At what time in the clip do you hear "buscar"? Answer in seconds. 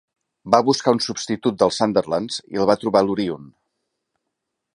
0.69-0.93